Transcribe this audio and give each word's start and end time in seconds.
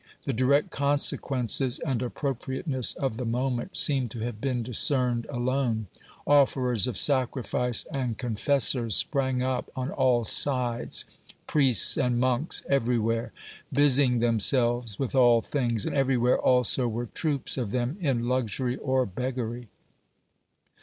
The 0.25 0.33
direct 0.33 0.71
consequences 0.71 1.77
and 1.77 2.01
appropriateness 2.01 2.95
of 2.95 3.17
the 3.17 3.23
moment 3.23 3.77
seem 3.77 4.09
to 4.09 4.19
have 4.21 4.41
been 4.41 4.63
discerned 4.63 5.27
alone; 5.29 5.89
offerers 6.25 6.87
of 6.87 6.97
sacrifice 6.97 7.85
and 7.91 8.17
confessors 8.17 8.95
sprang 8.95 9.43
up 9.43 9.69
on 9.75 9.91
all 9.91 10.25
sides, 10.25 11.05
priests 11.45 11.97
and 11.99 12.19
monks 12.19 12.63
every 12.67 12.97
where, 12.97 13.31
busying 13.71 14.17
themselves 14.21 14.97
with 14.97 15.13
all 15.13 15.39
things, 15.39 15.85
and 15.85 15.95
everywhere 15.95 16.39
also 16.39 16.87
were 16.87 17.05
troops 17.05 17.55
of 17.55 17.69
them 17.69 17.95
in 18.01 18.23
luxury 18.27 18.77
or 18.77 19.05
beggary. 19.05 19.67